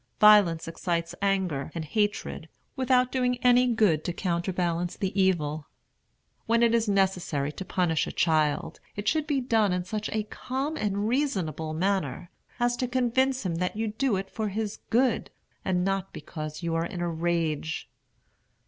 Violence 0.19 0.67
excites 0.67 1.13
anger 1.21 1.69
and 1.75 1.85
hatred, 1.85 2.49
without 2.75 3.11
doing 3.11 3.37
any 3.43 3.67
good 3.67 4.03
to 4.05 4.11
counterbalance 4.11 4.97
the 4.97 5.21
evil. 5.21 5.67
When 6.47 6.63
it 6.63 6.73
is 6.73 6.89
necessary 6.89 7.51
to 7.51 7.63
punish 7.63 8.07
a 8.07 8.11
child, 8.11 8.79
it 8.95 9.07
should 9.07 9.27
be 9.27 9.39
done 9.39 9.71
in 9.71 9.83
such 9.85 10.09
a 10.11 10.23
calm 10.23 10.75
and 10.75 11.07
reasonable 11.07 11.75
manner 11.75 12.31
as 12.59 12.75
to 12.77 12.87
convince 12.87 13.45
him 13.45 13.53
that 13.57 13.75
you 13.75 13.89
do 13.89 14.15
it 14.15 14.31
for 14.31 14.47
his 14.49 14.79
good, 14.89 15.29
and 15.63 15.85
not 15.85 16.13
because 16.13 16.63
you 16.63 16.73
are 16.73 16.85
in 16.87 17.01
a 17.01 17.07
rage. 17.07 17.87